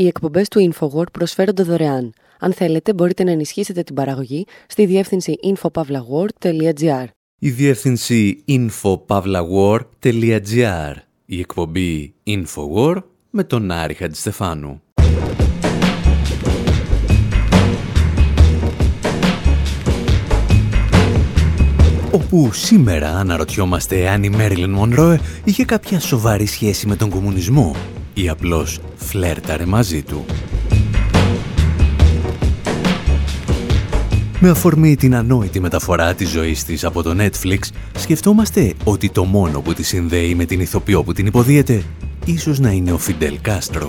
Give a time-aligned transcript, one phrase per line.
[0.00, 2.12] Οι εκπομπές του InfoWord προσφέρονται δωρεάν.
[2.38, 7.04] Αν θέλετε, μπορείτε να ενισχύσετε την παραγωγή στη διεύθυνση infopavlagor.gr.
[7.38, 10.94] Η διεύθυνση infopavlagor.gr.
[11.26, 14.82] Η εκπομπή InfoWord με τον Άρη Χατζηστεφάνου.
[22.12, 27.76] Όπου σήμερα αναρωτιόμαστε αν η Μέριλιν Μονρόε είχε κάποια σοβαρή σχέση με τον κομμουνισμό
[28.22, 30.24] ή απλώς φλέρταρε μαζί του.
[34.40, 37.58] Με αφορμή την ανόητη μεταφορά της ζωής της από το Netflix,
[37.98, 41.82] σκεφτόμαστε ότι το μόνο που τη συνδέει με την ηθοποιό που την υποδίεται,
[42.24, 43.88] ίσως να είναι ο Φιντέλ Κάστρο.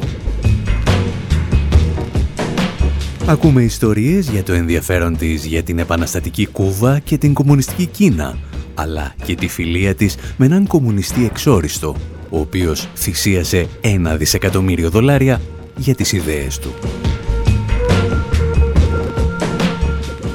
[3.25, 8.37] Ακούμε ιστορίες για το ενδιαφέρον της για την επαναστατική Κούβα και την κομμουνιστική Κίνα,
[8.75, 11.95] αλλά και τη φιλία της με έναν κομμουνιστή εξόριστο,
[12.31, 15.41] ο οποίος θυσίασε ένα δισεκατομμύριο δολάρια
[15.77, 16.73] για τις ιδέες του.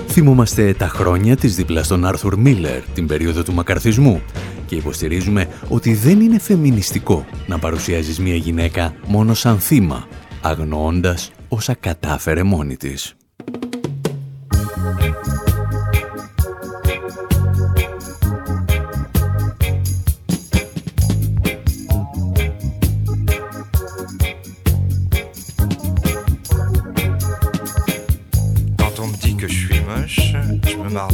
[0.09, 4.23] Θυμόμαστε τα χρόνια της δίπλα στον Άρθουρ Μίλλερ, την περίοδο του μακαρθισμού,
[4.67, 10.09] και υποστηρίζουμε ότι δεν είναι φεμινιστικό να παρουσιάζεις μια γυναίκα μόνο σαν θύμα,
[10.41, 13.15] αγνοώντας όσα κατάφερε μόνη της.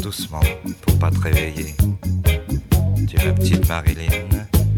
[0.03, 0.41] Doucement
[0.83, 1.75] pour pas te réveiller.
[3.09, 4.29] Tu es petite Marilyn,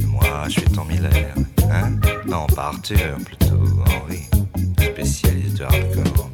[0.07, 1.35] moi je suis ton Miller.
[1.71, 1.99] Hein?
[2.27, 4.23] Non, pas Arthur, plutôt Henri,
[4.79, 6.34] spécialiste de hardcore.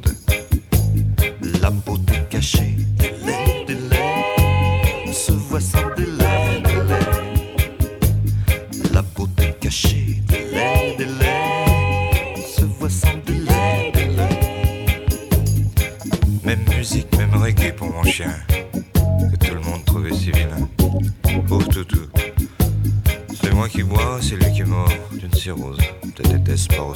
[25.41, 25.79] cirrhose,
[26.15, 26.93] te déteste pas.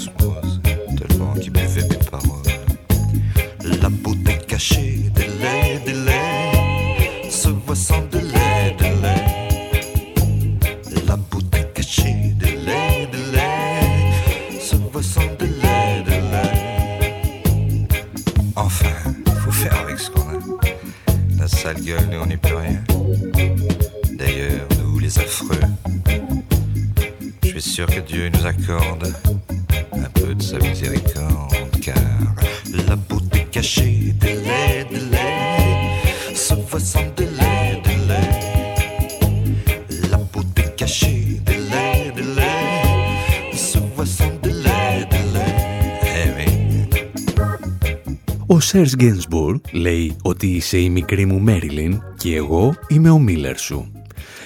[48.76, 53.58] Ο Σέρς Γκένσμπουρ λέει ότι είσαι η μικρή μου Μέριλιν και εγώ είμαι ο Μίλλερ
[53.58, 53.92] σου.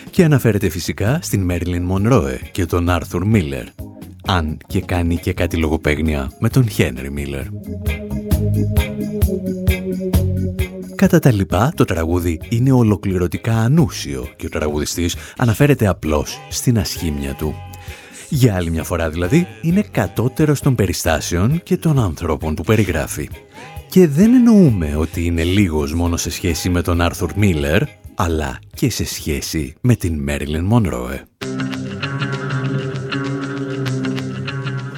[0.10, 3.64] Και αναφέρεται φυσικά στην Μέριλιν Μονρόε και τον Άρθουρ Μίλλερ,
[4.26, 7.44] αν και κάνει και κάτι λογοπαίγνια με τον Χένρι Μίλλερ.
[10.96, 17.34] Κατά τα λοιπά, το τραγούδι είναι ολοκληρωτικά ανούσιο και ο τραγουδιστής αναφέρεται απλώς στην ασχήμια
[17.34, 17.56] του.
[18.30, 23.30] Για άλλη μια φορά δηλαδή, είναι κατώτερος των περιστάσεων και των ανθρώπων που περιγράφει.
[23.90, 27.82] Και δεν εννοούμε ότι είναι λίγος μόνο σε σχέση με τον Άρθουρ Μίλλερ,
[28.16, 31.24] αλλά και σε σχέση με την Μέριλιν Μονρόε.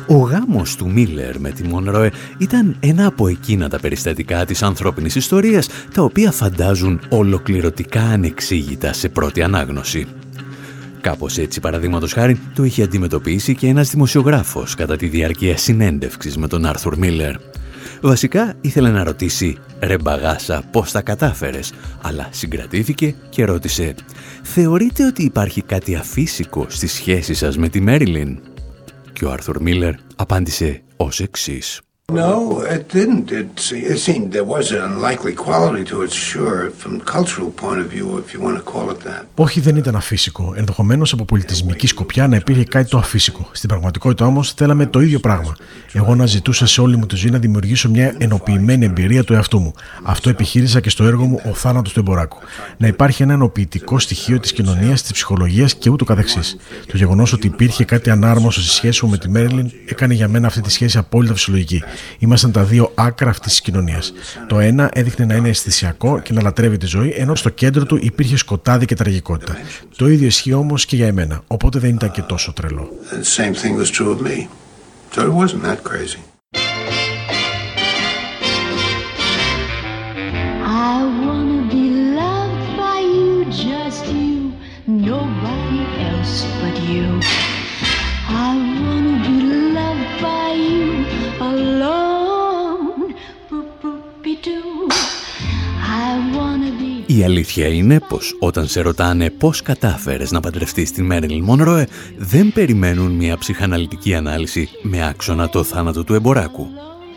[0.07, 5.15] Ο γάμος του Μίλλερ με τη Μονρόε ήταν ένα από εκείνα τα περιστατικά της ανθρώπινης
[5.15, 10.05] ιστορίας τα οποία φαντάζουν ολοκληρωτικά ανεξήγητα σε πρώτη ανάγνωση.
[11.01, 16.47] Κάπως έτσι, παραδείγματος χάρη, το είχε αντιμετωπίσει και ένας δημοσιογράφος κατά τη διάρκεια συνέντευξης με
[16.47, 17.35] τον Άρθουρ Μίλλερ.
[18.01, 23.95] Βασικά ήθελε να ρωτήσει «Ρε μπαγάσα, πώς τα κατάφερες» αλλά συγκρατήθηκε και ρώτησε
[24.43, 28.39] «Θεωρείτε ότι υπάρχει κάτι αφύσικο στη σχέση σας με τη Μέριλιν»
[29.13, 31.81] και ο Άρθουρ Μίλλερ απάντησε ως εξής.
[32.13, 33.31] No, it didn't.
[33.31, 37.87] It, it seemed there was an unlikely quality to it, sure, from cultural point of
[37.95, 39.25] view, if you want to call it that.
[39.35, 40.53] Όχι, δεν ήταν αφύσικο.
[40.57, 43.49] Ενδεχομένως από πολιτισμική σκοπιά να υπήρχε κάτι το αφύσικο.
[43.51, 45.55] Στην πραγματικότητα όμως θέλαμε το ίδιο πράγμα.
[45.91, 49.59] Εγώ να ζητούσα σε όλη μου τη ζωή να δημιουργήσω μια ενοποιημένη εμπειρία του εαυτού
[49.59, 49.73] μου.
[50.03, 52.37] Αυτό επιχείρησα και στο έργο μου Ο Θάνατος του Εμποράκου.
[52.77, 56.57] Να υπάρχει ένα ενοποιητικό στοιχείο της κοινωνίας, της ψυχολογίας και ούτω καθεξής.
[56.87, 60.47] Το γεγονός ότι υπήρχε κάτι ανάρμοσο στη σχέση μου με τη Μέρλιν έκανε για μένα
[60.47, 61.83] αυτή τη σχέση απόλυτα φυσιολογική.
[62.19, 64.13] Ήμασταν τα δύο άκρα αυτής της κοινωνίας.
[64.47, 67.99] Το ένα έδειχνε να είναι αισθησιακό και να λατρεύει τη ζωή, ενώ στο κέντρο του
[68.01, 69.57] υπήρχε σκοτάδι και τραγικότητα.
[69.95, 72.89] Το ίδιο ισχύει όμως και για εμένα, οπότε δεν ήταν και τόσο τρελό.
[97.17, 101.87] Η αλήθεια είναι πως όταν σε ρωτάνε πώς κατάφερες να παντρευτείς την Μέριλιν Μονρόε,
[102.17, 106.67] δεν περιμένουν μια ψυχαναλυτική ανάλυση με άξονα το θάνατο του εμποράκου.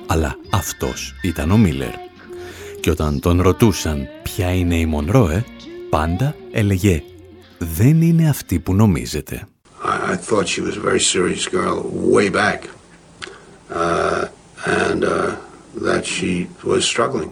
[0.07, 1.93] Αλλά αυτός ήταν ο Μίλλερ.
[2.81, 5.45] Και όταν τον ρωτούσαν ποια είναι η Μονρόε,
[5.91, 7.03] πάντα έλεγε
[7.59, 9.47] «Δεν είναι αυτή που νομίζετε».
[9.85, 11.77] I, thought she was a very serious girl
[12.15, 12.61] way back.
[13.71, 14.27] Uh,
[14.65, 15.37] and uh,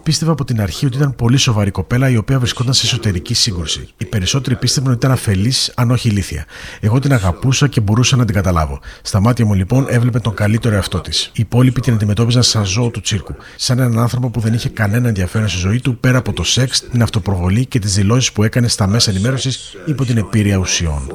[0.02, 3.88] Πίστευα από την αρχή ότι ήταν πολύ σοβαρή κοπέλα η οποία βρισκόταν σε εσωτερική σύγκρουση.
[3.96, 6.44] Οι περισσότεροι πίστευαν ότι ήταν αφελής, αν όχι ηλίθια.
[6.80, 8.80] Εγώ την αγαπούσα και μπορούσα να την καταλάβω.
[9.02, 11.24] Στα μάτια μου λοιπόν έβλεπε τον καλύτερο εαυτό της.
[11.26, 13.34] Οι υπόλοιποι την αντιμετώπιζαν σαν ζώο του τσίρκου.
[13.56, 16.80] Σαν έναν άνθρωπο που δεν είχε κανένα ενδιαφέρον στη ζωή του πέρα από το σεξ,
[16.80, 21.10] την αυτοπροβολή και τις δηλώσεις που έκανε στα μέσα ενημέρωσης υπό την επίρρεια ουσιών.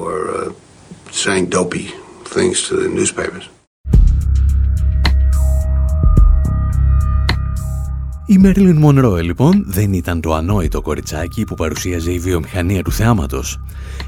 [8.30, 13.60] Η Μέρλιν Μονρόε λοιπόν δεν ήταν το ανόητο κοριτσάκι που παρουσίαζε η βιομηχανία του θεάματος.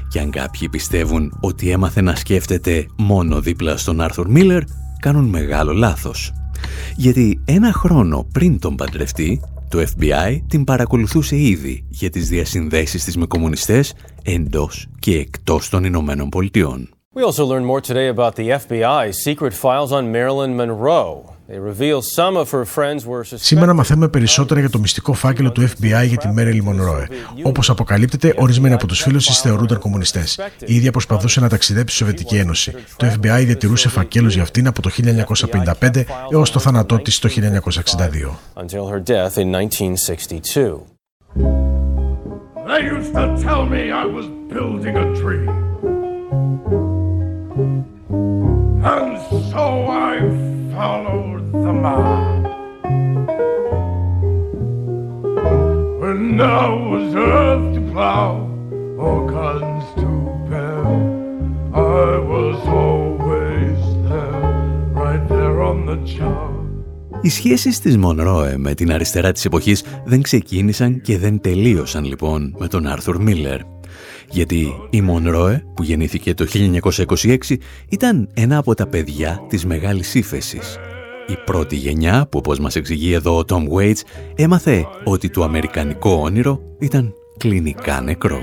[0.08, 4.62] Και αν κάποιοι πιστεύουν ότι έμαθε να σκέφτεται μόνο δίπλα στον Άρθουρ Μίλλερ,
[5.00, 6.32] κάνουν μεγάλο λάθος.
[6.96, 13.16] Γιατί ένα χρόνο πριν τον παντρευτεί, το FBI την παρακολουθούσε ήδη για τις διασυνδέσεις της
[13.16, 16.88] με κομμουνιστές εντός και εκτός των Ηνωμένων Πολιτειών.
[17.12, 21.24] We also learned more today about the FBI's secret files on Marilyn Monroe.
[23.34, 27.08] Σήμερα μαθαίνουμε περισσότερα για το μυστικό φάκελο του FBI για τη Μέρελι Μονρόε.
[27.42, 30.40] Όπως αποκαλύπτεται, ορισμένοι από τους φίλους της θεωρούνταν κομμουνιστές.
[30.66, 32.74] Η ίδια προσπαθούσε να ταξιδέψει στη Σοβιετική Ένωση.
[32.96, 38.38] Το FBI διατηρούσε φακέλους για αυτήν από το 1955 έως το θάνατό της το 1962.
[48.82, 49.18] And
[49.52, 49.64] so
[50.10, 50.16] I
[50.74, 52.44] followed the man.
[56.00, 58.30] When now was earth to plow
[59.04, 60.08] or guns to
[60.48, 60.84] bear,
[61.74, 64.40] I was always there,
[65.02, 66.48] right there on the job.
[67.22, 72.54] Οι σχέσεις της Μονρόε με την αριστερά της εποχής δεν ξεκίνησαν και δεν τελείωσαν λοιπόν
[72.58, 73.60] με τον Άρθουρ Μίλλερ.
[74.30, 77.36] Γιατί η Μονρόε που γεννήθηκε το 1926
[77.88, 80.78] ήταν ένα από τα παιδιά της μεγάλης ύφεσης
[81.30, 84.00] η πρώτη γενιά που όπως μας εξηγεί εδώ ο Tom Waits
[84.34, 88.38] έμαθε ότι το αμερικανικό όνειρο ήταν κλινικά νεκρό.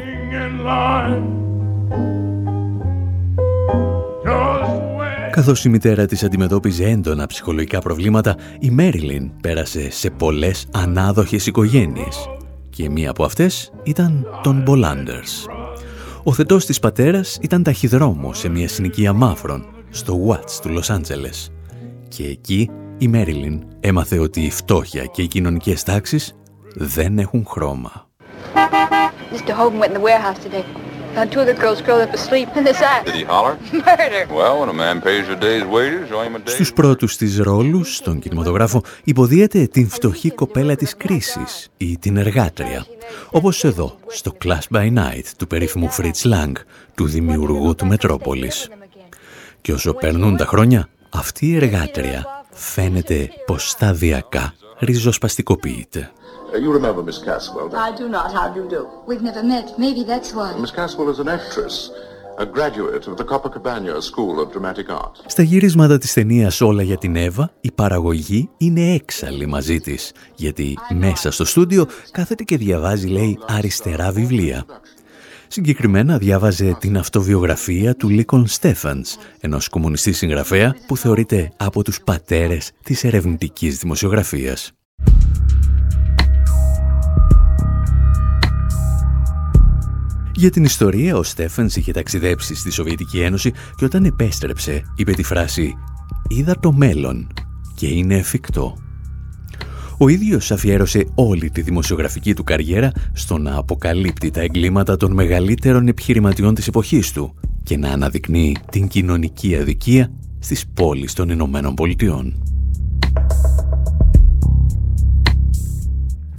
[5.32, 12.30] Καθώς η μητέρα της αντιμετώπιζε έντονα ψυχολογικά προβλήματα, η Μέριλιν πέρασε σε πολλές ανάδοχες οικογένειες
[12.70, 15.46] και μία από αυτές ήταν των Μπολάντερς.
[16.28, 21.52] Ο θετός της πατέρας ήταν ταχυδρόμος σε μια συνοικία μάφρων στο Watts του Λος Άντζελες
[22.08, 26.36] και εκεί η Μέριλιν έμαθε ότι η φτώχεια και οι κοινωνικές τάξεις
[26.76, 28.10] δεν έχουν χρώμα.
[29.32, 29.52] Mr.
[29.52, 30.87] Hogan went in the warehouse today.
[31.18, 33.58] Found two of the girls curled up asleep in this Did he holler?
[33.88, 34.24] Murder.
[34.40, 36.52] Well, when a man pays a day's wages, or a day...
[36.52, 42.86] Στους πρώτους της ρόλους, στον κινηματογράφο, υποδίεται την φτωχή κοπέλα της κρίσης ή την εργάτρια.
[43.32, 46.52] Όπως εδώ, στο Class by Night του περίφημου Fritz Lang,
[46.96, 48.70] του δημιουργού του Μετρόπολης.
[49.62, 56.12] Και όσο περνούν τα χρόνια, αυτή η εργάτρια φαίνεται πως σταδιακά ριζοσπαστικοποιείται.
[56.54, 57.68] You remember Miss Caswell?
[57.76, 58.32] I do not.
[58.32, 58.82] How do you do?
[59.10, 59.66] We've never met.
[59.78, 60.50] Maybe that's why.
[60.64, 61.76] Miss Caswell is an actress.
[62.40, 65.12] A graduate of the Copacabana School of Dramatic Art.
[65.26, 70.78] Στα γυρίσματα της ταινίας «Όλα για την Εύα» η παραγωγή είναι έξαλλη μαζί της, γιατί
[70.94, 74.66] μέσα στο στούντιο κάθεται και διαβάζει, λέει, αριστερά βιβλία.
[75.48, 82.72] Συγκεκριμένα διάβαζε την αυτοβιογραφία του Λίκον Στέφανς, ενός κομμουνιστή συγγραφέα που θεωρείται από τους πατέρες
[82.84, 84.72] της ερευνητικής δημοσιογραφίας.
[90.38, 95.24] Για την ιστορία, ο Στέφανς είχε ταξιδέψει στη Σοβιετική Ένωση και όταν επέστρεψε είπε τη
[95.24, 95.74] φράση
[96.28, 97.28] «Είδα το μέλλον
[97.76, 98.78] και είναι εφικτό».
[99.98, 105.88] Ο ίδιος αφιέρωσε όλη τη δημοσιογραφική του καριέρα στο να αποκαλύπτει τα εγκλήματα των μεγαλύτερων
[105.88, 112.44] επιχειρηματιών της εποχής του και να αναδεικνύει την κοινωνική αδικία στις πόλεις των Ηνωμένων Πολιτειών.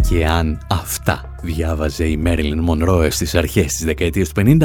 [0.08, 4.56] Και αν αυτά διάβαζε η Μέριλιν Μονρόε στις αρχές της δεκαετίας του 50,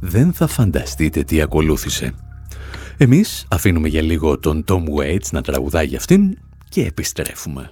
[0.00, 2.14] δεν θα φανταστείτε τι ακολούθησε.
[2.96, 7.70] Εμείς αφήνουμε για λίγο τον Tom Waits να τραγουδάει για αυτήν και επιστρέφουμε.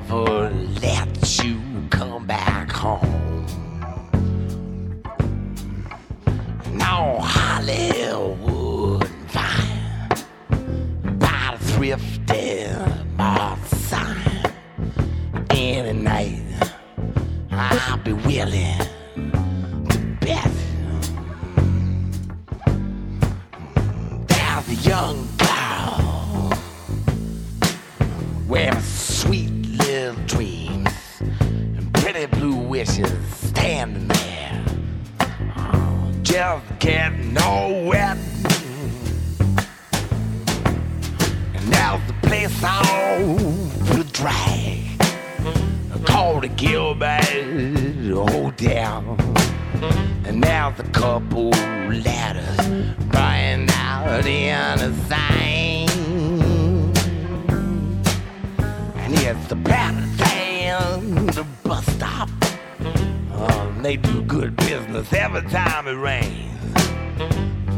[0.00, 0.67] devil.
[41.90, 43.24] There's the place on
[43.96, 45.00] the drag
[46.04, 47.24] called the Gilbert
[48.12, 49.16] Hotel.
[50.26, 52.58] And now the couple ladders
[53.10, 55.88] burning out in the sign.
[58.98, 62.28] And it's the Palatine, the bus stop.
[63.32, 66.54] Oh, they do good business every time it rains.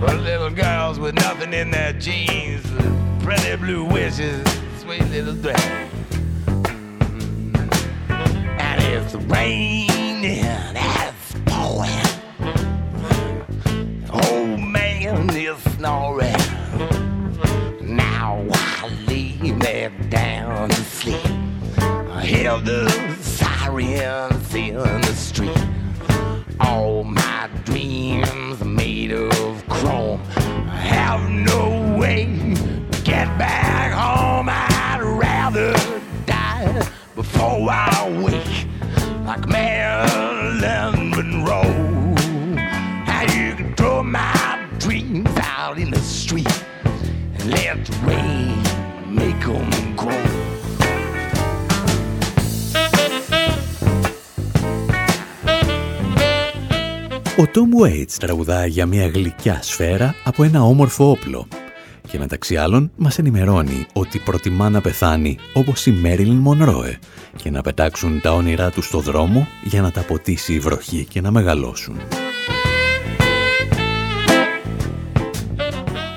[0.00, 2.66] For little girls with nothing in their jeans,
[3.22, 4.42] pretty blue wishes,
[4.78, 5.62] sweet little dress.
[6.46, 7.60] Mm-hmm.
[8.58, 11.90] And it's raining it's pouring.
[14.12, 16.34] Oh man is snoring.
[17.80, 19.52] Now I lay me
[20.08, 21.24] down to sleep.
[21.78, 22.88] I hear the
[23.20, 25.58] sirens in the street.
[26.60, 30.20] All my dreams made of chrome.
[30.36, 32.26] I have no way
[33.20, 34.48] get back home.
[34.48, 35.72] I'd rather
[36.34, 36.68] die
[37.20, 38.56] before I wake
[39.28, 41.74] like Marilyn Monroe.
[43.10, 44.42] How you can throw my
[44.84, 46.56] dreams out in the street
[47.34, 48.58] and let the rain
[49.20, 49.70] make them
[50.02, 50.24] grow.
[57.36, 61.46] Ο Tom Waits τραγουδά για μια γλυκιά σφαίρα από ένα όμορφο όπλο
[62.10, 66.98] και μεταξύ άλλων μας ενημερώνει ότι προτιμά να πεθάνει όπως η Μέριλιν Μονρόε
[67.36, 71.20] και να πετάξουν τα όνειρά τους στο δρόμο για να τα ποτίσει η βροχή και
[71.20, 72.00] να μεγαλώσουν.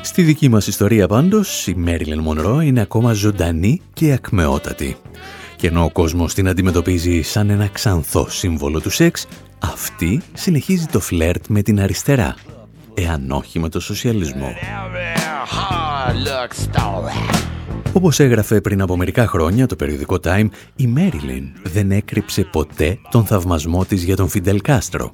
[0.01, 4.97] Στη δική μας ιστορία πάντως, η Μέριλιν Μονρό είναι ακόμα ζωντανή και ακμεότατη.
[5.55, 9.27] Και ενώ ο κόσμος την αντιμετωπίζει σαν ένα ξανθό σύμβολο του σεξ,
[9.59, 12.35] αυτή συνεχίζει το φλερτ με την αριστερά,
[12.93, 14.53] εάν όχι με το σοσιαλισμό.
[17.93, 23.25] Όπως έγραφε πριν από μερικά χρόνια το περιοδικό Time, η Μέριλιν δεν έκρυψε ποτέ τον
[23.25, 25.13] θαυμασμό της για τον Φιντελ Κάστρο.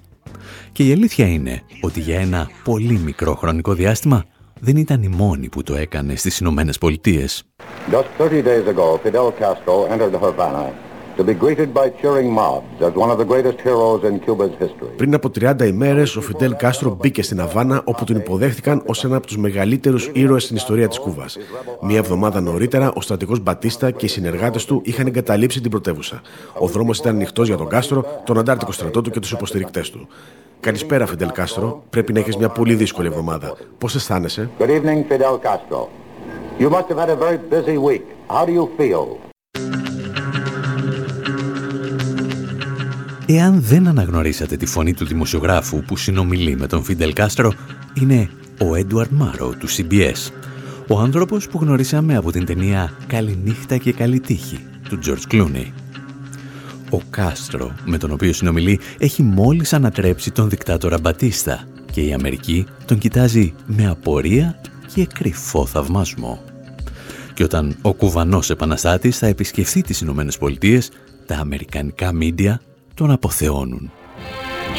[0.72, 4.26] Και η αλήθεια είναι ότι για ένα πολύ μικρό χρονικό διάστημα
[4.60, 7.44] δεν ήταν η μόνη που το έκανε στις Ηνωμένες Πολιτείες.
[7.92, 10.89] Just 30 days ago, Fidel Castro entered Havana
[11.20, 14.96] to be greeted by cheering mobs as one of the greatest heroes in Cuba's history.
[14.98, 19.16] Πριν από 30 ημέρες, ο Φιντέλ Κάστρο μπήκε στην Αβάνα όπου τον υποδέχτηκαν ως ένα
[19.16, 21.38] από τους μεγαλύτερους ήρωες στην ιστορία της Κούβας.
[21.82, 26.22] Μία εβδομάδα νωρίτερα, ο στρατηγός Μπατίστα και οι συνεργάτες του είχαν εγκαταλείψει την πρωτεύουσα.
[26.60, 30.08] Ο δρόμος ήταν ανοιχτός για τον Κάστρο, τον αντάρτικο στρατό του και τους υποστηρικτές του.
[30.60, 31.84] Καλησπέρα, Φιντελ Κάστρο.
[31.90, 33.58] Πρέπει να έχεις μια πολύ δύσκολη εβδομάδα.
[33.78, 35.88] Πώς αισθάνεσαι; Good evening, Fidel Castro.
[36.60, 38.04] You must have had a very busy week.
[38.28, 39.30] How do you feel?
[43.32, 47.54] Εάν δεν αναγνωρίσατε τη φωνή του δημοσιογράφου που συνομιλεί με τον Φίντελ Κάστρο,
[47.94, 50.32] είναι ο Έντουαρντ Μάροου του CBS.
[50.88, 54.60] Ο άνθρωπος που γνωρίσαμε από την ταινία «Καληνύχτα και καλή τύχη»
[54.90, 55.66] του George Clooney.
[56.90, 62.66] Ο Κάστρο, με τον οποίο συνομιλεί, έχει μόλις ανατρέψει τον δικτάτορα Μπατίστα και η Αμερική
[62.86, 64.62] τον κοιτάζει με απορία
[64.94, 66.44] και κρυφό θαυμασμό.
[67.34, 70.92] Και όταν ο κουβανός επαναστάτης θα επισκεφθεί τις Ηνωμένες Πολιτείες,
[71.26, 72.62] τα αμερικανικά μίντια
[73.00, 73.92] τον αποθεώνουν.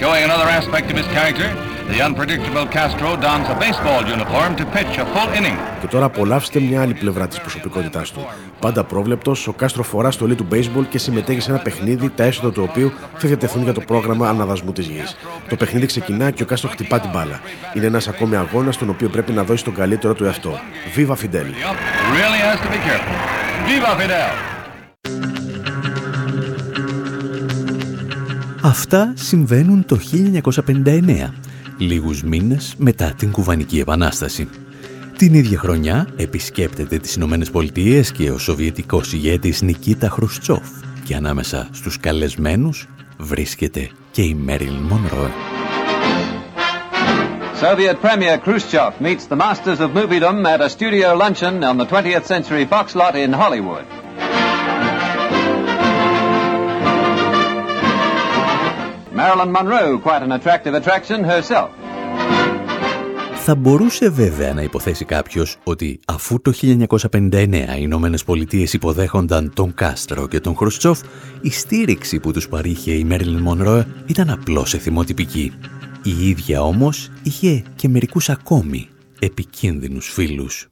[0.00, 1.48] Showing another aspect of his character,
[1.92, 5.56] the unpredictable Castro dons a baseball uniform to pitch a full inning.
[5.80, 8.26] Και τώρα απολαύστε μια άλλη πλευρά της προσωπικότητάς του.
[8.60, 12.52] Πάντα πρόβλεπτος, ο Κάστρο φορά στολή του baseball και συμμετέχει σε ένα παιχνίδι, τα έσοδα
[12.52, 15.16] του οποίου θα διατεθούν για το πρόγραμμα αναδασμού της γης.
[15.48, 17.40] Το παιχνίδι ξεκινά και ο Κάστρο χτυπά την μπάλα.
[17.74, 20.60] Είναι ένας ακόμη αγώνας στον οποίο πρέπει να δώσει τον καλύτερο του εαυτό.
[20.96, 21.48] Viva Fidel!
[22.16, 23.16] Really has to be careful.
[23.66, 25.49] Viva Fidel!
[28.62, 29.98] Αυτά συμβαίνουν το
[30.66, 31.34] 1959,
[31.78, 34.48] λίγους μήνες μετά την Κουβανική Επανάσταση.
[35.16, 40.68] Την ίδια χρονιά επισκέπτεται τις Ηνωμένες Πολιτείες και ο Σοβιετικός ηγέτης Νικίτα Χρουστσόφ
[41.04, 42.88] και ανάμεσα στους καλεσμένους
[43.18, 45.30] βρίσκεται και η Μέριλ Μονρόε.
[47.60, 52.26] Soviet Premier Khrushchev meets the masters of moviedom at a studio luncheon on the 20th
[52.34, 53.99] Century Fox lot in Hollywood.
[59.20, 61.68] Marilyn Monroe, quite an attractive attraction herself.
[63.34, 69.74] Θα μπορούσε βέβαια να υποθέσει κάποιος ότι αφού το 1959 οι Ηνωμένες Πολιτείες υποδέχονταν τον
[69.74, 71.00] Κάστρο και τον Χρουστσόφ,
[71.40, 75.52] η στήριξη που τους παρήχε η Μέρλιν Μονρόε ήταν απλώς εθιμοτυπική.
[76.02, 80.68] Η ίδια όμως είχε και μερικούς ακόμη επικίνδυνους φίλους.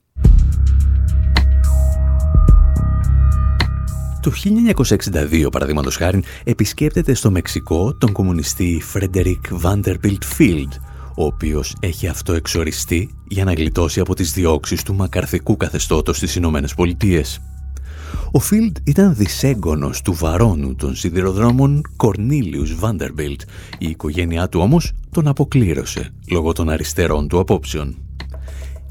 [4.28, 10.72] Το 1962, παραδείγματος χάρη, επισκέπτεται στο Μεξικό τον κομμουνιστή Φρέντερικ Βάντερπιλτ Φίλντ,
[11.16, 16.34] ο οποίος έχει αυτό εξοριστεί για να γλιτώσει από τις διώξεις του μακαρθικού καθεστώτος στις
[16.34, 17.40] Ηνωμένες Πολιτείες.
[18.30, 23.40] Ο Φίλντ ήταν δυσέγγονος του βαρόνου των σιδηροδρόμων Κορνίλιους Βάντερμπιλτ.
[23.78, 28.07] Η οικογένειά του όμως τον αποκλήρωσε λόγω των αριστερών του απόψεων.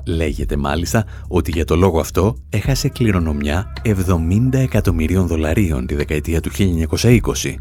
[0.08, 6.52] Λέγεται μάλιστα ότι για το λόγο αυτό έχασε κληρονομιά 70 εκατομμυρίων δολαρίων τη δεκαετία του
[6.56, 7.56] 1920,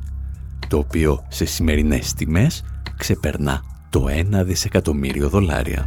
[0.68, 2.64] το οποίο σε σημερινές τιμές
[2.96, 4.06] ξεπερνά το
[4.40, 5.86] 1 δισεκατομμύριο δολάρια.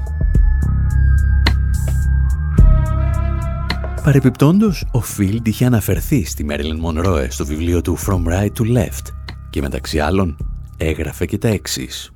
[4.04, 9.06] Παρεπιπτόντος, ο Φίλντ είχε αναφερθεί στη Μέριλιν Μονρόε στο βιβλίο του From Right to Left
[9.50, 10.38] και μεταξύ άλλων
[10.78, 12.12] έγραφε και τα εξής.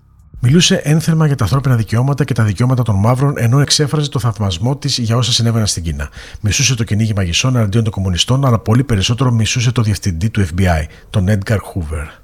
[0.45, 4.77] Μιλούσε ένθερμα για τα ανθρώπινα δικαιώματα και τα δικαιώματα των μαύρων, ενώ εξέφραζε το θαυμασμό
[4.77, 6.09] της για όσα συνέβαιναν στην Κίνα.
[6.41, 10.85] Μισούσε το κυνήγι μαγισσών εναντίον των κομμουνιστών, αλλά πολύ περισσότερο μισούσε το διευθυντή του FBI,
[11.09, 12.22] τον Edgar Hoover.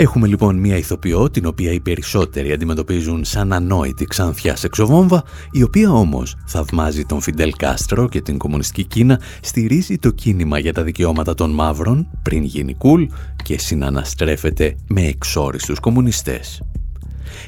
[0.00, 5.92] Έχουμε λοιπόν μια ηθοποιό την οποία οι περισσότεροι αντιμετωπίζουν σαν ανόητη ξανθιά σεξοβόμβα, η οποία
[5.92, 11.34] όμως θαυμάζει τον Φιντέλ Κάστρο και την κομμουνιστική Κίνα, στηρίζει το κίνημα για τα δικαιώματα
[11.34, 13.04] των μαύρων πριν γίνει κουλ
[13.44, 16.62] και συναναστρέφεται με εξόριστους κομμουνιστές.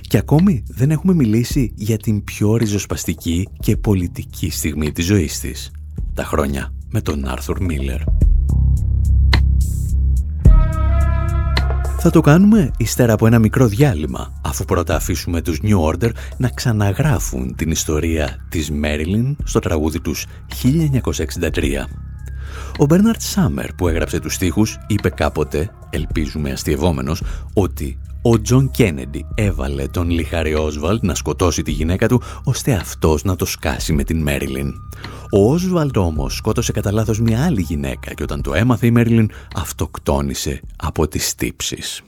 [0.00, 5.70] Και ακόμη δεν έχουμε μιλήσει για την πιο ριζοσπαστική και πολιτική στιγμή της ζωής της.
[6.14, 8.21] Τα χρόνια με τον Άρθουρ Μίλλερ.
[12.04, 16.48] Θα το κάνουμε ύστερα από ένα μικρό διάλειμμα, αφού πρώτα αφήσουμε τους New Order να
[16.48, 20.26] ξαναγράφουν την ιστορία της Marilyn στο τραγούδι τους
[20.62, 21.86] 1963.
[22.78, 27.22] Ο Μπέρναρντ Σάμνερ που έγραψε τους στίχους είπε κάποτε, ελπίζουμε αστειευόμενος,
[27.54, 32.72] ότι ο Τζον Κένεντι έβαλε τον Λι Χάρβεϊ Όσβαλντ να σκοτώσει τη γυναίκα του, ώστε
[32.72, 34.72] αυτός να το σκάσει με την Μέριλιν.
[35.30, 39.30] Ο Όσβαλντ όμως σκότωσε κατά λάθος μια άλλη γυναίκα και όταν το έμαθε η Μέριλιν
[39.54, 42.02] αυτοκτόνησε από τις τύψεις.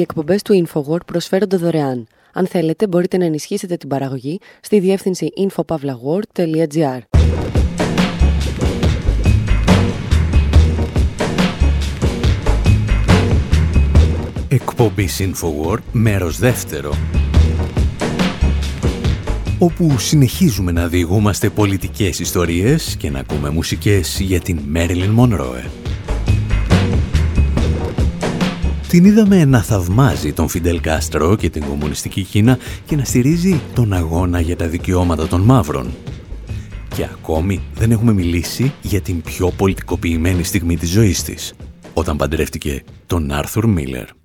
[0.00, 2.06] Οι εκπομπές του InfoWord προσφέρονται δωρεάν.
[2.32, 6.98] Αν θέλετε, μπορείτε να ενισχύσετε την παραγωγή στη διεύθυνση infopavlagor.gr.
[14.48, 16.94] Εκπομπής InfoWord, μέρος δεύτερο
[19.58, 25.79] όπου συνεχίζουμε να διηγούμαστε πολιτικές ιστορίες και να ακούμε μουσικές για την Μέριλιν Μονρόε.
[28.90, 33.92] Την είδαμε να θαυμάζει τον Φιντελ Κάστρο και την κομμουνιστική Κίνα και να στηρίζει τον
[33.92, 35.90] αγώνα για τα δικαιώματα των μαύρων.
[36.94, 41.54] Και ακόμη δεν έχουμε μιλήσει για την πιο πολιτικοποιημένη στιγμή της ζωής της,
[41.94, 44.19] όταν παντρεύτηκε τον Άρθουρ Μίλλερ.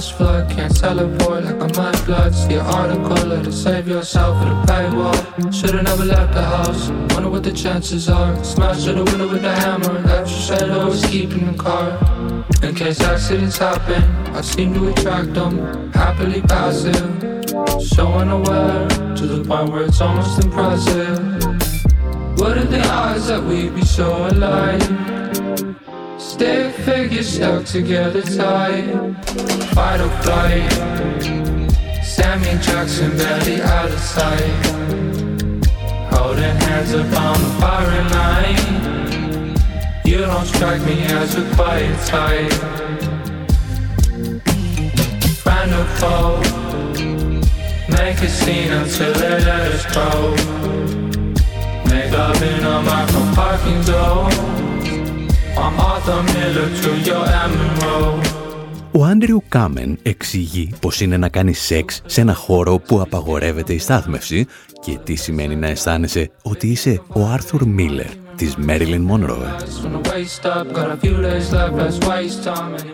[0.00, 2.34] Flash flood, can't teleport like I'm my blood.
[2.34, 5.52] See an article to save yourself at a paywall.
[5.52, 6.88] Should've never left the house.
[7.14, 8.42] Wonder what the chances are.
[8.42, 10.00] Smash through the window with a hammer.
[10.00, 11.98] Left your shadow was keeping the car.
[12.62, 14.02] In case accidents happen,
[14.34, 15.92] I seem to attract them.
[15.92, 17.50] Happily passive,
[17.82, 21.18] so unaware to the point where it's almost impressive.
[22.38, 25.09] What are the odds that we'd be so alike?
[26.40, 28.86] Stick figures stuck together tight.
[29.74, 30.72] Fight or flight.
[32.02, 34.66] Sammy Jackson barely out of sight.
[36.10, 39.52] Holding hands up on the firing line.
[40.06, 42.52] You don't strike me as a quiet type.
[45.42, 46.40] Friend or foe.
[47.90, 50.34] Make a scene until they let us go.
[51.90, 54.69] Make love in a micro parking door.
[58.92, 63.78] Ο Άντριου Κάμεν εξηγεί πως είναι να κάνει σεξ σε ένα χώρο που απαγορεύεται η
[63.78, 64.46] στάθμευση
[64.84, 68.06] και τι σημαίνει να αισθάνεσαι ότι είσαι ο Άρθουρ Μίλλερ
[68.36, 69.54] της Μέριλιν Μονρόε.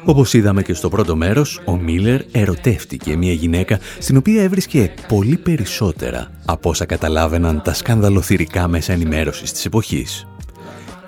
[0.04, 5.36] Όπως είδαμε και στο πρώτο μέρος, ο Μίλλερ ερωτεύτηκε μια γυναίκα στην οποία έβρισκε πολύ
[5.36, 10.26] περισσότερα από όσα καταλάβαιναν τα σκανδαλοθυρικά μέσα ενημέρωσης της εποχής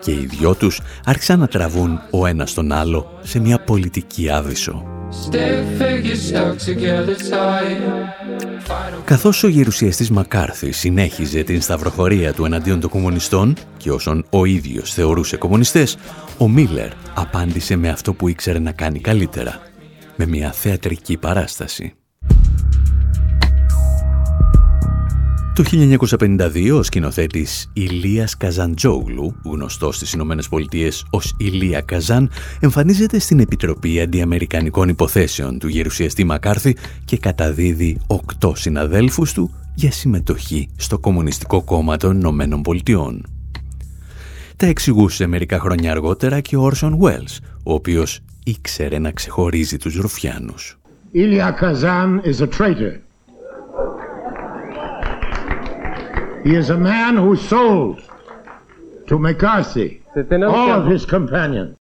[0.01, 4.83] και οι δυο τους άρχισαν να τραβούν ο ένας τον άλλο σε μια πολιτική άβυσο.
[9.05, 14.93] Καθώς ο γερουσιαστής Μακάρθη συνέχιζε την σταυροχωρία του εναντίον των κομμουνιστών και όσων ο ίδιος
[14.93, 15.97] θεωρούσε κομμουνιστές,
[16.39, 19.61] ο Μίλλερ απάντησε με αυτό που ήξερε να κάνει καλύτερα,
[20.17, 21.95] με μια θεατρική παράσταση.
[25.59, 25.65] Το
[26.19, 34.01] 1952 ο σκηνοθέτης Ηλίας Καζαντζόγλου, γνωστός στις Ηνωμένες Πολιτείες ως Ηλία Καζάν, εμφανίζεται στην Επιτροπή
[34.01, 41.97] Αντιαμερικανικών Υποθέσεων του γερουσιαστή Μακάρθη και καταδίδει οκτώ συναδέλφους του για συμμετοχή στο Κομμουνιστικό Κόμμα
[41.97, 43.27] των Ηνωμένων Πολιτειών.
[44.57, 49.95] Τα εξηγούσε μερικά χρόνια αργότερα και ο Όρσον Βέλς, ο οποίος ήξερε να ξεχωρίζει τους
[49.95, 50.79] ρουφιάνους.
[51.15, 53.08] Ilya Kazan is a traitor.
[56.45, 58.01] He is a man who sold
[59.09, 60.03] to McCarthy
[60.57, 61.77] all of his companions.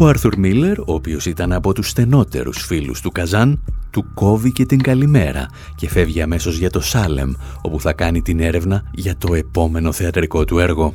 [0.00, 4.66] Ο Άρθουρ Μίλλερ, ο οποίος ήταν από τους στενότερους φίλους του Καζάν, του κόβει και
[4.66, 9.34] την καλημέρα και φεύγει αμέσως για το Σάλεμ, όπου θα κάνει την έρευνα για το
[9.34, 10.94] επόμενο θεατρικό του έργο.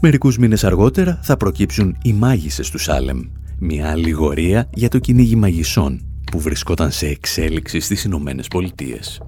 [0.00, 3.20] Μερικούς μήνες αργότερα θα προκύψουν οι μάγισσες του Σάλεμ,
[3.58, 9.20] μια αλληγορία για το κυνήγι μαγισσών που βρισκόταν σε εξέλιξη στις Ηνωμένες Πολιτείες.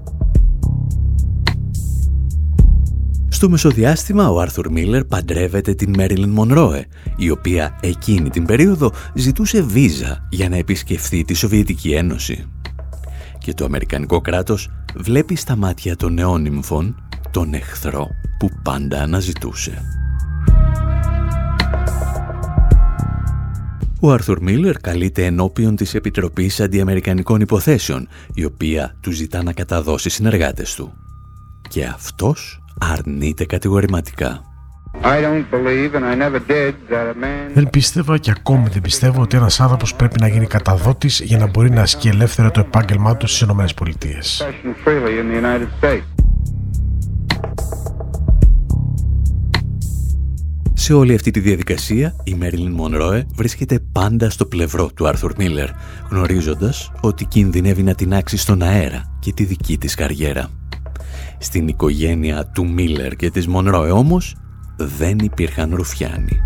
[3.28, 9.62] Στο μεσοδιάστημα ο Άρθουρ Μίλλερ παντρεύεται την Μέριλιν Μονρόε, η οποία εκείνη την περίοδο ζητούσε
[9.62, 12.44] βίζα για να επισκεφθεί τη Σοβιετική Ένωση.
[13.38, 19.82] Και το Αμερικανικό κράτος βλέπει στα μάτια των νεόνυμφων τον εχθρό που πάντα αναζητούσε.
[24.06, 30.10] Ο Άρθουρ Μίλλερ καλείται ενώπιον της Επιτροπής Αντιαμερικανικών Υποθέσεων, η οποία του ζητά να καταδώσει
[30.10, 30.92] συνεργάτες του.
[31.68, 34.40] Και αυτός αρνείται κατηγορηματικά.
[37.54, 41.46] Δεν πίστευα και ακόμη δεν πιστεύω ότι ένας άνθρωπος πρέπει να γίνει καταδότης για να
[41.46, 43.66] μπορεί να ασκεί ελεύθερα το επάγγελμά του στις ΗΠΑ.
[50.78, 55.68] Σε όλη αυτή τη διαδικασία, η Μέριλιν Μονρόε βρίσκεται πάντα στο πλευρό του Άρθουρ Μίλλερ,
[56.10, 60.50] γνωρίζοντας ότι κινδυνεύει να την άξει στον αέρα και τη δική της καριέρα.
[61.38, 64.36] Στην οικογένεια του Μίλλερ και της Μονρόε όμως
[64.76, 66.40] δεν υπήρχαν ρουφιάνοι.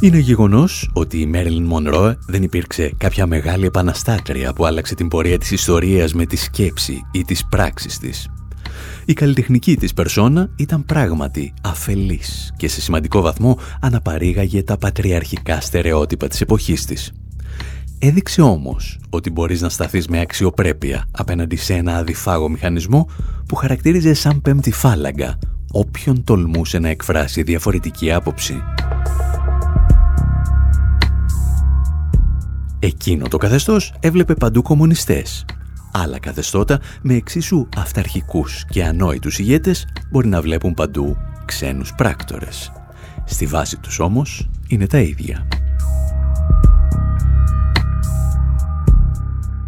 [0.00, 5.38] Είναι γεγονός ότι η Μέριλιν Μονρόε δεν υπήρξε κάποια μεγάλη επαναστάτρια που άλλαξε την πορεία
[5.38, 8.28] της ιστορίας με τη σκέψη ή τις πράξεις της.
[9.04, 16.28] Η καλλιτεχνική της περσόνα ήταν πράγματι αφελής και σε σημαντικό βαθμό αναπαρήγαγε τα πατριαρχικά στερεότυπα
[16.28, 17.12] της εποχής της.
[17.98, 23.08] Έδειξε όμως ότι μπορείς να σταθείς με αξιοπρέπεια απέναντι σε ένα αδιφάγο μηχανισμό
[23.46, 25.38] που χαρακτήριζε σαν πέμπτη φάλαγγα
[25.72, 28.62] όποιον τολμούσε να εκφράσει διαφορετική άποψη.
[32.80, 35.44] Εκείνο το καθεστώς έβλεπε παντού κομμουνιστές.
[35.92, 42.72] Άλλα καθεστώτα με εξίσου αυταρχικούς και ανόητους ηγέτες μπορεί να βλέπουν παντού ξένους πράκτορες.
[43.24, 45.48] Στη βάση τους όμως είναι τα ίδια.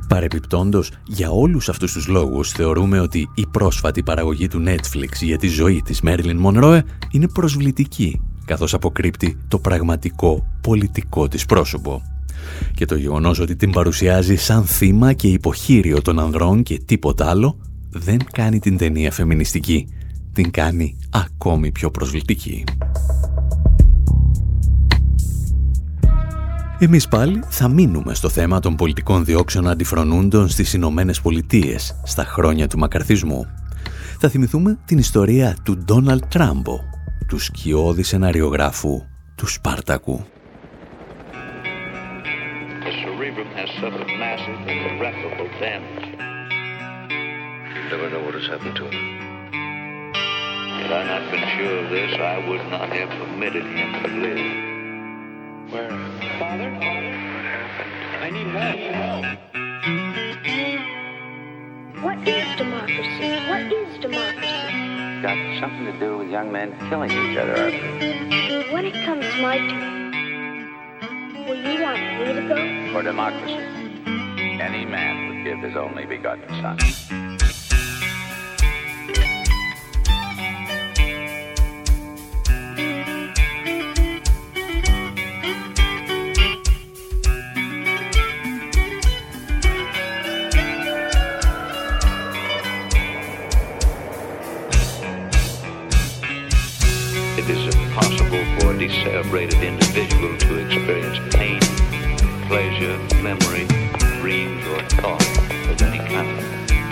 [0.09, 5.49] Παρεπιπτόντος, για όλους αυτούς τους λόγους θεωρούμε ότι η πρόσφατη παραγωγή του Netflix για τη
[5.49, 12.03] ζωή της Μέρλιν Monroe είναι προσβλητική, καθώς αποκρύπτει το πραγματικό πολιτικό της πρόσωπο
[12.75, 17.59] και το γεγονός ότι την παρουσιάζει σαν θύμα και υποχείριο των ανδρών και τίποτα άλλο
[17.91, 19.89] δεν κάνει την ταινία φεμινιστική.
[20.33, 22.65] Την κάνει ακόμη πιο προσβλητική.
[26.79, 32.69] Εμείς πάλι θα μείνουμε στο θέμα των πολιτικών διώξεων αντιφρονούντων στις Ηνωμένες Πολιτείες στα χρόνια
[32.69, 33.47] του μακαρθισμού.
[34.19, 36.79] Θα θυμηθούμε την ιστορία του Ντόναλτ Τράμπο,
[37.27, 39.03] του σκιώδη σεναριογράφου
[39.35, 40.25] του Σπάρτακου.
[43.21, 46.07] Suffered massive and irreparable damage.
[47.75, 48.93] You never know what has happened to him.
[50.81, 54.39] Had I not been sure of this, I would not have permitted him to live.
[55.71, 55.91] Where?
[56.39, 56.73] Father?
[56.73, 57.93] What happened?
[58.25, 58.81] I need help.
[58.97, 59.25] Help.
[62.03, 63.29] What is democracy?
[63.51, 65.21] What is democracy?
[65.21, 67.71] Got something to do with young men killing each other,
[68.73, 70.01] When it comes my turn,
[71.47, 72.80] Will you want me to go?
[72.93, 73.55] For democracy,
[74.61, 76.77] any man would give his only begotten son.
[97.39, 99.80] It is impossible for a decelebrated individual
[102.81, 103.67] pleasure, memory,
[104.21, 105.39] dreams, or thought
[105.69, 106.39] of any kind.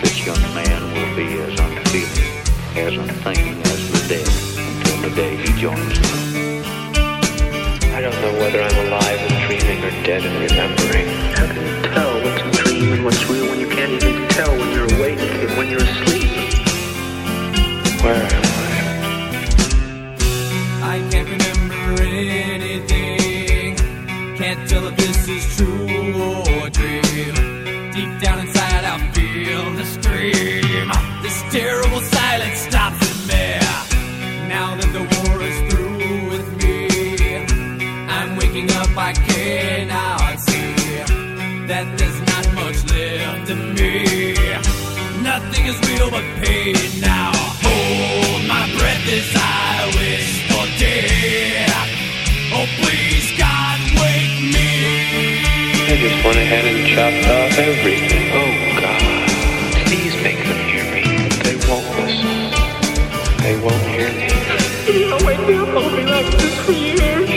[0.03, 2.29] This young man will be as unfeeling,
[2.77, 6.65] as unthinking as the dead until the day he joins them.
[7.95, 11.09] I don't know whether I'm alive and dreaming or dead and remembering.
[11.35, 14.51] How can you tell what's a dream and what's real when you can't even tell
[14.51, 16.29] when you're awake and when you're asleep?
[18.03, 18.38] Where
[56.39, 58.31] went ahead and chopped off everything.
[58.33, 59.03] Oh, God.
[59.87, 61.03] Please make them hear me.
[61.43, 62.37] They won't listen.
[63.43, 64.29] They won't hear me.
[65.09, 67.28] You wake me up, I'll be like this for years.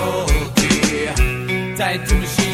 [0.00, 2.47] ok 再次心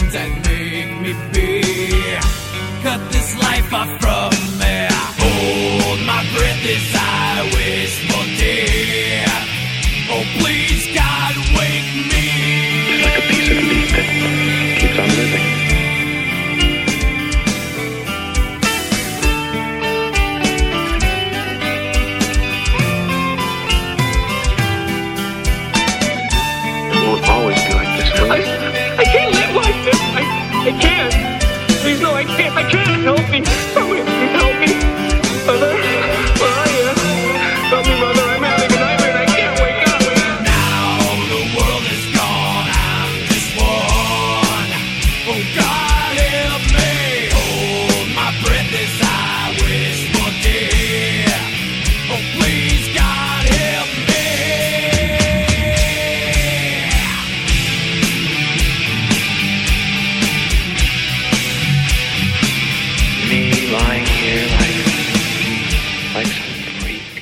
[32.74, 33.83] Help me.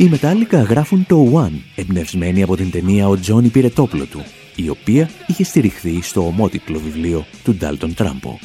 [0.03, 4.25] Οι Metallica γράφουν το One, εμπνευσμένοι από την ταινία «Ο Τζόνι πήρε το όπλο του»,
[4.57, 8.39] η οποία είχε στηριχθεί στο ομότιτλο βιβλίο του Ντάλτον Τράμπο,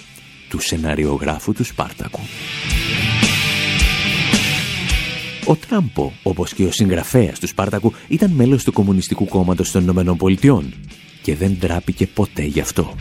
[0.49, 2.19] του σεναριογράφου του Σπάρτακου.
[5.45, 10.17] Ο Τράμπο, όπως και ο συγγραφέας του Σπάρτακου, ήταν μέλος του Κομμουνιστικού Κόμματος των Ηνωμένων
[10.17, 10.73] Πολιτειών
[11.21, 12.95] και δεν τράπηκε ποτέ γι' αυτό.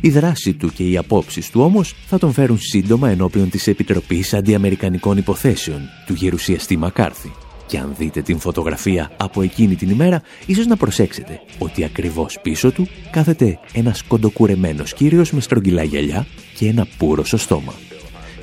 [0.00, 4.34] Η δράση του και οι απόψεις του όμως θα τον φέρουν σύντομα ενώπιον της Επιτροπής
[4.34, 7.32] Αντιαμερικανικών Υποθέσεων του γερουσιαστή Μακάρθη.
[7.66, 12.72] Και αν δείτε την φωτογραφία από εκείνη την ημέρα, ίσως να προσέξετε ότι ακριβώς πίσω
[12.72, 17.74] του κάθεται ένας κοντοκουρεμένος κύριος με στρογγυλά γυαλιά και ένα πουρο στο στόμα.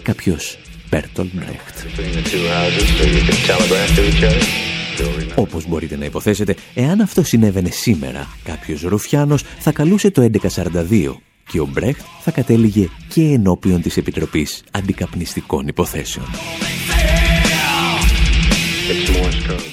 [0.02, 0.58] Κάποιος
[0.90, 1.78] Μπέρτολ Μπρέχτ.
[5.36, 11.60] Όπως μπορείτε να υποθέσετε, εάν αυτό συνέβαινε σήμερα, κάποιος Ρουφιάνος θα καλούσε το 1142 και
[11.60, 16.26] ο Μπρέχτ θα κατέληγε και ενώπιον της Επιτροπής Αντικαπνιστικών Υποθέσεων.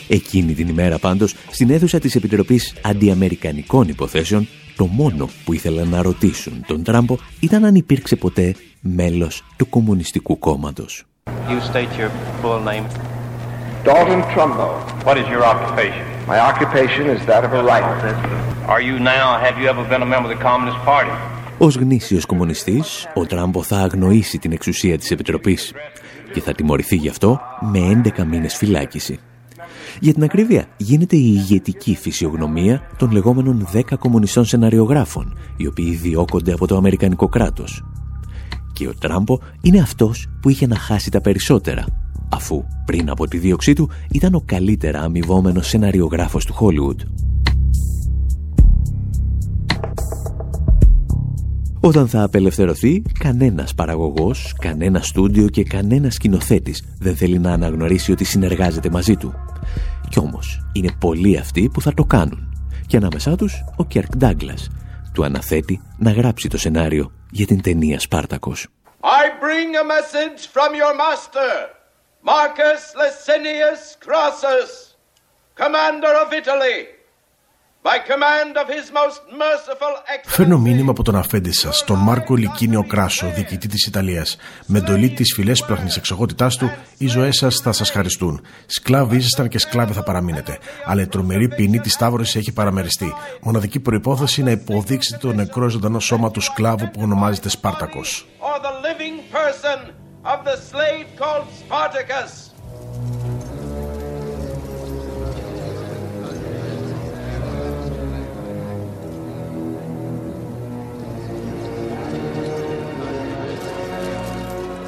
[0.09, 6.03] Εκείνη την ημέρα πάντως, στην αίθουσα της Επιτροπής Αντιαμερικανικών Υποθέσεων, το μόνο που ήθελαν να
[6.03, 11.05] ρωτήσουν τον Τράμπο ήταν αν υπήρξε ποτέ μέλος του Κομμουνιστικού Κόμματος.
[11.49, 12.11] You state your
[12.43, 12.87] full name.
[13.85, 14.67] Dalton Trumbo.
[15.07, 16.05] What is your occupation?
[16.33, 17.95] My occupation is that of a writer.
[18.67, 21.15] Are you now, have you ever been a member of the Communist Party?
[21.59, 25.73] Ως γνήσιος κομμουνιστής, ο Τράμπο θα αγνοήσει την εξουσία της Επιτροπής
[26.33, 27.41] και θα τιμωρηθεί γι' αυτό
[27.73, 29.19] με 11 μήνες φυλάκιση.
[30.01, 36.53] Για την ακρίβεια, γίνεται η ηγετική φυσιογνωμία των λεγόμενων 10 κομμουνιστών σεναριογράφων, οι οποίοι διώκονται
[36.53, 37.85] από το Αμερικανικό κράτος.
[38.73, 41.85] Και ο Τράμπο είναι αυτός που είχε να χάσει τα περισσότερα,
[42.29, 47.01] αφού πριν από τη δίωξή του ήταν ο καλύτερα αμοιβόμενος σεναριογράφος του Χόλιουντ.
[51.85, 58.25] Όταν θα απελευθερωθεί, κανένας παραγωγός, κανένα στούντιο και κανένας σκηνοθέτης δεν θέλει να αναγνωρίσει ότι
[58.25, 59.35] συνεργάζεται μαζί του.
[60.09, 62.69] Κι όμως, είναι πολλοί αυτοί που θα το κάνουν.
[62.87, 64.71] Και ανάμεσά τους, ο Κέρκ Ντάγκλας.
[65.13, 68.67] Του αναθέτει να γράψει το σενάριο για την ταινία Σπάρτακος.
[69.01, 71.53] I bring a message from your master,
[72.31, 74.71] Marcus Licinius Crassus,
[75.61, 77.04] commander of Italy.
[80.25, 84.37] Φέρνω μήνυμα από τον αφέντη σας, τον Μάρκο Λικίνιο Κράσο, διοικητή της Ιταλίας.
[84.67, 88.41] Με εντολή της φιλέσπραχνη εξοχότητάς του, οι ζωές σας θα σας χαριστούν.
[88.67, 90.59] Σκλάβοι ήσασταν και σκλάβοι θα παραμείνετε.
[90.85, 93.15] Αλλά η τρομερή ποινή της Σταύρωσης έχει παραμεριστεί.
[93.43, 98.27] Μοναδική προπόθεση να υποδείξετε το νεκρό ζωντανό σώμα του σκλάβου που ονομάζεται Σπάρτακος.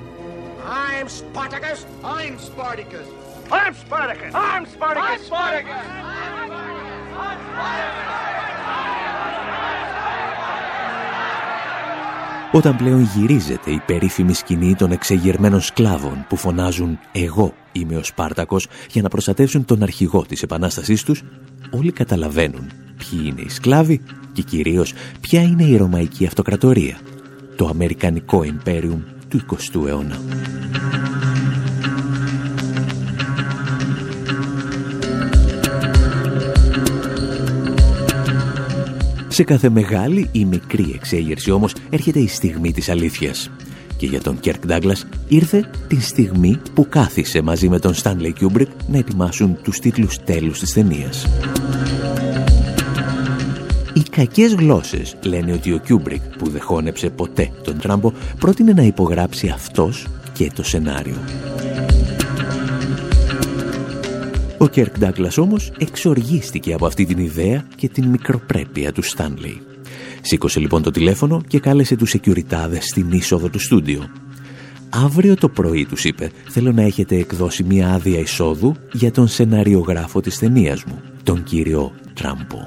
[0.62, 1.86] I'm Spartacus.
[2.04, 3.04] I'm Spartacus!
[3.50, 3.74] I'm Spartacus!
[3.74, 4.34] I'm Spartacus!
[4.34, 5.04] I'm Spartacus.
[5.04, 5.86] I'm Spartacus.
[7.16, 8.57] I'm Spartacus.
[12.52, 18.66] Όταν πλέον γυρίζεται η περίφημη σκηνή των εξεγερμένων σκλάβων που φωνάζουν «Εγώ είμαι ο Σπάρτακος»
[18.90, 21.22] για να προστατεύσουν τον αρχηγό της επανάστασής τους,
[21.70, 24.00] όλοι καταλαβαίνουν ποιοι είναι οι σκλάβοι
[24.32, 26.98] και κυρίως ποια είναι η Ρωμαϊκή Αυτοκρατορία,
[27.56, 30.20] το Αμερικανικό Ιμπέριουμ του 20ου αιώνα.
[39.38, 43.50] Σε κάθε μεγάλη ή μικρή εξέγερση όμως έρχεται η στιγμή της αλήθειας.
[43.96, 48.68] Και για τον Κερκ Ντάγκλας ήρθε η στιγμή που κάθισε μαζί με τον Στάνλεϊ Κιούμπρικ
[48.88, 51.26] να ετοιμάσουν τους τίτλους τέλους της ταινίας.
[53.92, 58.82] Οι κακές γλώσσες λένε ότι ο Κιούμπρικ που δεν χώνεψε ποτέ τον Τράμπο πρότεινε να
[58.82, 61.16] υπογράψει αυτός και το σενάριο.
[64.58, 69.60] Ο Κερκ Ντάγκλας όμως εξοργίστηκε από αυτή την ιδέα και την μικροπρέπεια του Στάνλεϊ.
[70.20, 74.10] Σήκωσε λοιπόν το τηλέφωνο και κάλεσε τους σεκιουριτάδες στην είσοδο του στούντιο.
[74.90, 80.20] «Αύριο το πρωί», τους είπε, «θέλω να έχετε εκδώσει μια άδεια εισόδου για τον σεναριογράφο
[80.20, 82.66] της ταινίας μου, τον κύριο Τράμπο».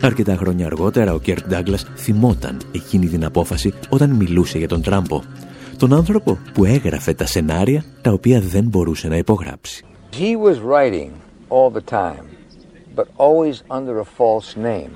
[0.00, 5.22] Αρκετά χρόνια αργότερα ο Κερκ Ντάγκλας θυμόταν εκείνη την απόφαση όταν μιλούσε για τον Τράμπο.
[5.78, 9.84] Τον άνθρωπο που έγραφε τα σενάρια τα οποία δεν μπορούσε να υπογράψει.
[10.12, 11.10] He was writing
[11.48, 12.24] all the time,
[12.94, 14.92] but always under a false name.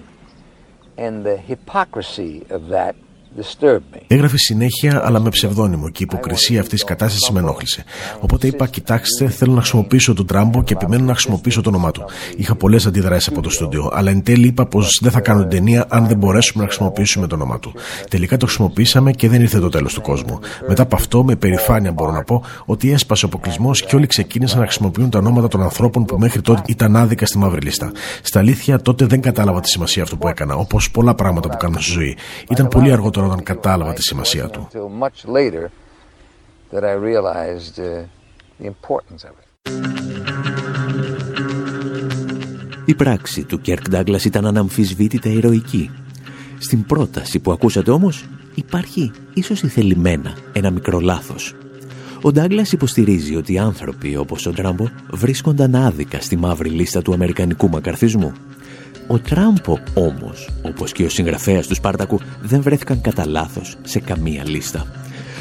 [0.97, 2.95] And the hypocrisy of that
[4.07, 7.85] Έγραφε συνέχεια, αλλά με ψευδόνυμο και η υποκρισία αυτής της κατάστασης με ενόχλησε.
[8.21, 12.05] Οπότε είπα: Κοιτάξτε, θέλω να χρησιμοποιήσω τον Τράμπο και επιμένω να χρησιμοποιήσω το όνομά του.
[12.37, 15.49] Είχα πολλές αντιδράσεις από το στούντιο, αλλά εν τέλει είπα πως δεν θα κάνω την
[15.49, 17.73] ταινία αν δεν μπορέσουμε να χρησιμοποιήσουμε το όνομά του.
[18.11, 20.39] Τελικά το χρησιμοποιήσαμε και δεν ήρθε το τέλος του κόσμου.
[20.69, 24.59] Μετά από αυτό, με περηφάνεια μπορώ να πω ότι έσπασε ο αποκλεισμός και όλοι ξεκίνησαν
[24.59, 27.93] να χρησιμοποιούν τα ονόματα των ανθρώπων που μέχρι τότε ήταν άδικα στη μαύρη λίστα.
[28.23, 31.81] Στα αλήθεια, τότε δεν κατάλαβα τη σημασία αυτού που έκανα, όπως πολλά πράγματα που κάνουμε
[31.81, 32.17] στη ζωή.
[32.51, 34.69] Ήταν πολύ αργότερο όταν κατάλαβα τη σημασία του.
[42.85, 45.91] Η πράξη του Κέρκ Ντάγκλας ήταν αναμφισβήτητα ηρωική.
[46.59, 51.55] Στην πρόταση που ακούσατε όμως υπάρχει ίσως ηθελημένα ένα μικρό λάθος.
[52.23, 57.13] Ο Ντάγκλας υποστηρίζει ότι οι άνθρωποι όπως ο Τράμπο βρίσκονταν άδικα στη μαύρη λίστα του
[57.13, 58.33] αμερικανικού μακαρθισμού
[59.11, 64.43] ο Τράμπο όμως, όπως και ο συγγραφέας του Σπάρτακου, δεν βρέθηκαν κατά λάθος σε καμία
[64.47, 64.87] λίστα.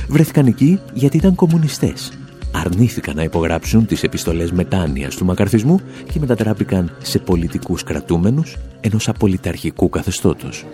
[0.08, 2.12] Βρέθηκαν εκεί γιατί ήταν κομμουνιστές.
[2.52, 9.90] Αρνήθηκαν να υπογράψουν τις επιστολές μετάνοιας του μακαρθισμού και μετατράπηκαν σε πολιτικούς κρατούμενους ενός απολυταρχικού
[9.90, 10.66] καθεστώτος.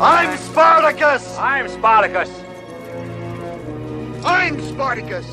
[0.00, 1.22] I'm Spartacus!
[1.50, 2.30] I'm Spartacus!
[4.24, 5.26] I'm Spartacus!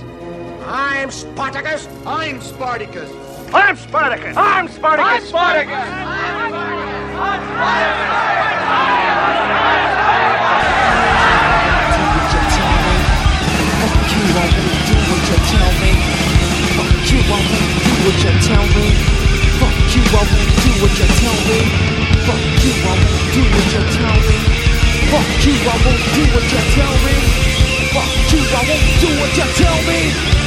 [0.91, 1.81] I'm Spartacus!
[2.05, 3.26] I'm Spartacus!
[3.53, 4.35] I'm Spartacus!
[4.35, 5.07] I'm Spartacus!
[5.07, 5.71] I'm Spartacus!
[5.71, 6.57] I'm
[13.87, 16.17] Fuck you, I won't do what you tell me!
[16.75, 18.87] Fuck you, I won't do what you tell me.
[25.07, 27.15] Fuck you, I won't do what you tell me.
[27.95, 30.46] Fuck you, I won't do what you tell me.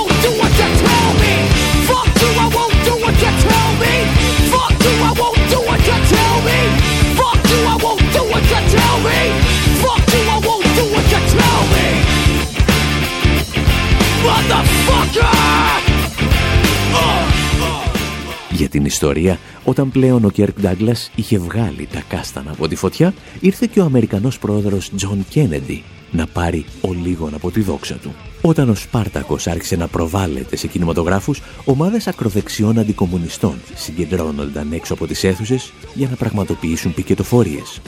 [18.61, 23.13] Για την ιστορία, όταν πλέον ο Κερκ Ντάγκλας είχε βγάλει τα κάστανα από τη φωτιά,
[23.39, 28.13] ήρθε και ο Αμερικανός πρόεδρος Τζον Κένεντι να πάρει ο λίγον από τη δόξα του.
[28.41, 35.23] Όταν ο Σπάρτακος άρχισε να προβάλλεται σε κινηματογράφους, ομάδες ακροδεξιών αντικομουνιστών συγκεντρώνονταν έξω από τις
[35.23, 37.81] αίθουσες για να πραγματοποιήσουν πικετοφορίες.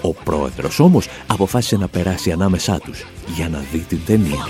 [0.00, 4.46] Ο πρόεδρος όμως αποφάσισε να περάσει ανάμεσά τους για να δει την ταινία.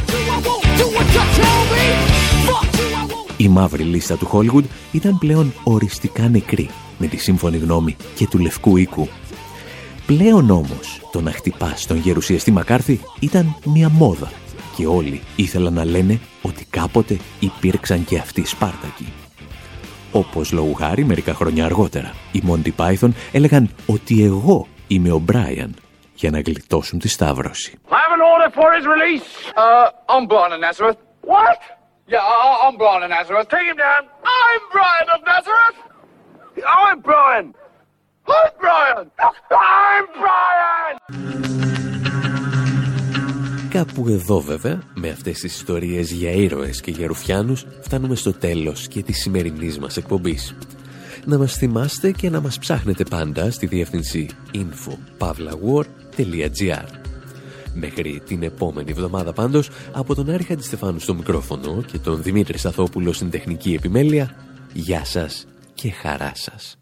[3.37, 8.39] Η μαύρη λίστα του Hollywood ήταν πλέον οριστικά νεκρή με τη σύμφωνη γνώμη και του
[8.39, 9.09] Λευκού Οίκου.
[10.07, 14.31] Πλέον όμως το να χτυπάς τον γερουσιαστή Μακάρθη ήταν μια μόδα
[14.77, 19.13] και όλοι ήθελαν να λένε ότι κάποτε υπήρξαν και αυτοί Σπάρτακοι.
[20.13, 25.75] Όπως λόγου χάρη μερικά χρόνια αργότερα, οι Monty Python έλεγαν ότι εγώ είμαι ο Μπράιαν
[26.15, 27.79] για να γλιτώσουν τη Σταύρωση.
[27.89, 29.29] I have an order for his release.
[29.57, 30.99] Uh, I'm Brian of Nazareth.
[31.33, 31.84] What?
[32.13, 33.49] Yeah, I- I'm Brian of Nazareth.
[33.57, 34.03] Take him down.
[34.43, 35.79] I'm Brian of Nazareth.
[36.83, 37.47] I'm Brian.
[38.37, 39.07] I'm Brian.
[39.71, 40.95] I'm Brian.
[43.71, 48.89] Κάπου εδώ βέβαια, με αυτές τις ιστορίες για ήρωες και για ρουφιάνους, φτάνουμε στο τέλος
[48.89, 50.57] και της σημερινής μας εκπομπής.
[51.25, 57.04] Να μας θυμάστε και να μας ψάχνετε πάντα στη διεύθυνση info.pavlawar.gr
[57.75, 63.13] Μέχρι την επόμενη εβδομάδα πάντως, από τον Άρη Χαντιστεφάνου στο μικρόφωνο και τον Δημήτρη Σαθόπουλο
[63.13, 64.35] στην τεχνική επιμέλεια,
[64.73, 66.77] γεια σας και χαρά σας.